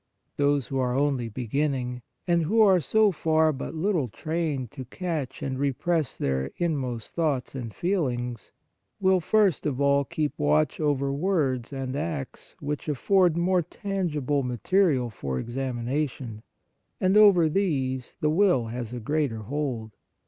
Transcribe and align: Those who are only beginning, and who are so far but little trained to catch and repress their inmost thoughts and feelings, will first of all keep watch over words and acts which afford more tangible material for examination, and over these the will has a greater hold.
Those 0.35 0.65
who 0.65 0.79
are 0.79 0.95
only 0.95 1.29
beginning, 1.29 2.01
and 2.25 2.41
who 2.41 2.59
are 2.63 2.79
so 2.79 3.11
far 3.11 3.53
but 3.53 3.75
little 3.75 4.07
trained 4.07 4.71
to 4.71 4.83
catch 4.85 5.43
and 5.43 5.59
repress 5.59 6.17
their 6.17 6.49
inmost 6.57 7.13
thoughts 7.13 7.53
and 7.53 7.71
feelings, 7.71 8.51
will 8.99 9.19
first 9.19 9.67
of 9.67 9.79
all 9.79 10.03
keep 10.03 10.39
watch 10.39 10.79
over 10.79 11.13
words 11.13 11.71
and 11.71 11.95
acts 11.95 12.55
which 12.59 12.89
afford 12.89 13.37
more 13.37 13.61
tangible 13.61 14.41
material 14.41 15.11
for 15.11 15.37
examination, 15.37 16.41
and 16.99 17.15
over 17.15 17.47
these 17.47 18.15
the 18.21 18.31
will 18.31 18.65
has 18.69 18.93
a 18.93 18.99
greater 18.99 19.43
hold. 19.43 19.91